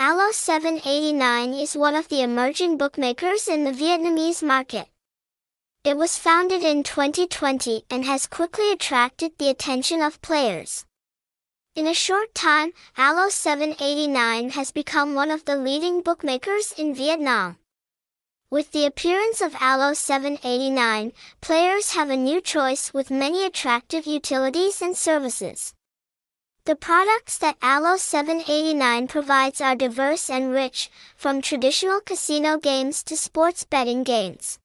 [0.00, 4.86] Alo 789 is one of the emerging bookmakers in the Vietnamese market.
[5.82, 10.86] It was founded in 2020 and has quickly attracted the attention of players.
[11.74, 17.58] In a short time, Alo 789 has become one of the leading bookmakers in Vietnam.
[18.52, 24.80] With the appearance of Alo 789, players have a new choice with many attractive utilities
[24.80, 25.74] and services.
[26.68, 33.16] The products that Alo 789 provides are diverse and rich, from traditional casino games to
[33.16, 34.58] sports betting games.